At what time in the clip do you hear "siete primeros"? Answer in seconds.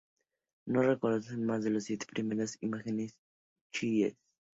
1.83-2.57